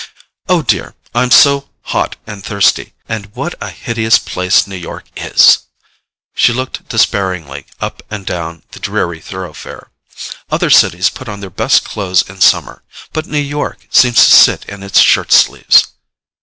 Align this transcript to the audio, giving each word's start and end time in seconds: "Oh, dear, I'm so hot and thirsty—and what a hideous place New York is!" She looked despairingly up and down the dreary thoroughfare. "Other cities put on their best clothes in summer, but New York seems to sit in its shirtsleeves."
"Oh, 0.49 0.63
dear, 0.63 0.95
I'm 1.13 1.29
so 1.29 1.69
hot 1.83 2.15
and 2.25 2.43
thirsty—and 2.43 3.35
what 3.35 3.53
a 3.61 3.69
hideous 3.69 4.17
place 4.17 4.65
New 4.65 4.75
York 4.75 5.05
is!" 5.15 5.59
She 6.33 6.51
looked 6.53 6.89
despairingly 6.89 7.67
up 7.79 8.01
and 8.09 8.25
down 8.25 8.63
the 8.71 8.79
dreary 8.79 9.21
thoroughfare. 9.21 9.91
"Other 10.49 10.71
cities 10.71 11.09
put 11.11 11.29
on 11.29 11.39
their 11.39 11.51
best 11.51 11.83
clothes 11.85 12.27
in 12.27 12.41
summer, 12.41 12.81
but 13.13 13.27
New 13.27 13.37
York 13.37 13.85
seems 13.91 14.15
to 14.25 14.31
sit 14.31 14.65
in 14.65 14.81
its 14.81 14.99
shirtsleeves." 15.01 15.89